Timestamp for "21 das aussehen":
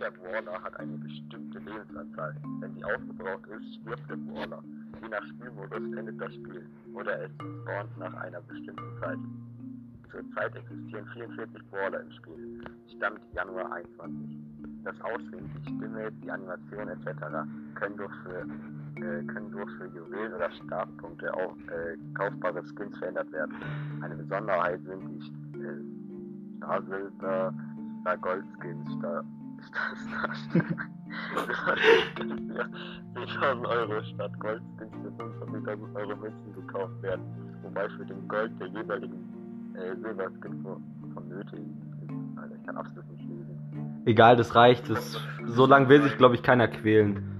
13.72-15.50